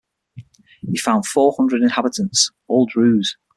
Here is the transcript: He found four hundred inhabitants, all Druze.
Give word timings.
He 0.89 0.97
found 0.97 1.27
four 1.27 1.53
hundred 1.55 1.83
inhabitants, 1.83 2.49
all 2.67 2.87
Druze. 2.87 3.37